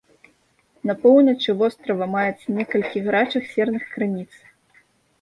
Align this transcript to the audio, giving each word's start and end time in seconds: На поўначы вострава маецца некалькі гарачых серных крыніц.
На 0.89 0.95
поўначы 1.03 1.55
вострава 1.61 2.09
маецца 2.15 2.57
некалькі 2.57 3.05
гарачых 3.07 3.43
серных 3.55 3.83
крыніц. 3.95 4.31